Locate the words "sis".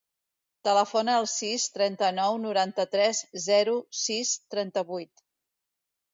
1.33-1.65, 4.07-4.35